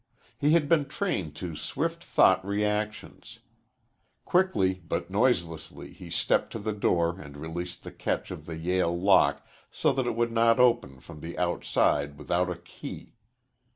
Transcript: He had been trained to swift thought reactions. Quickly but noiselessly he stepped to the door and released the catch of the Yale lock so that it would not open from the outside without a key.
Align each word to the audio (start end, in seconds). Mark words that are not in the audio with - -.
He 0.35 0.53
had 0.53 0.67
been 0.67 0.85
trained 0.85 1.35
to 1.35 1.55
swift 1.55 2.03
thought 2.03 2.43
reactions. 2.43 3.37
Quickly 4.25 4.81
but 4.87 5.11
noiselessly 5.11 5.93
he 5.93 6.09
stepped 6.09 6.51
to 6.53 6.57
the 6.57 6.73
door 6.73 7.19
and 7.19 7.37
released 7.37 7.83
the 7.83 7.91
catch 7.91 8.31
of 8.31 8.47
the 8.47 8.57
Yale 8.57 8.99
lock 8.99 9.45
so 9.69 9.93
that 9.93 10.07
it 10.07 10.15
would 10.15 10.31
not 10.31 10.59
open 10.59 10.99
from 11.01 11.19
the 11.19 11.37
outside 11.37 12.17
without 12.17 12.49
a 12.49 12.55
key. 12.57 13.13